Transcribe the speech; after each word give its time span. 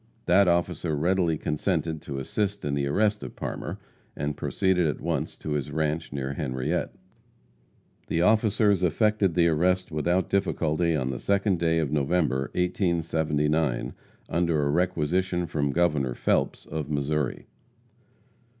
That 0.25 0.47
officer 0.47 0.95
readily 0.97 1.37
consented 1.37 2.01
to 2.01 2.17
assist 2.17 2.65
in 2.65 2.73
the 2.73 2.87
arrest 2.87 3.21
of 3.21 3.35
Parmer, 3.35 3.77
and 4.15 4.35
proceeded 4.35 4.87
at 4.87 4.99
once 4.99 5.37
to 5.37 5.51
his 5.51 5.69
ranche, 5.69 6.11
near 6.11 6.33
Henriette. 6.33 6.95
The 8.07 8.23
officers 8.23 8.81
effected 8.81 9.35
the 9.35 9.47
arrest 9.47 9.91
without 9.91 10.27
difficulty 10.27 10.95
on 10.95 11.11
the 11.11 11.17
2d 11.17 11.55
day 11.59 11.77
of 11.77 11.91
November, 11.91 12.49
1879, 12.55 13.93
under 14.27 14.63
a 14.65 14.71
requisition 14.71 15.45
from 15.45 15.69
Governor 15.71 16.15
Phelps, 16.15 16.65
of 16.65 16.89
Missouri. 16.89 17.45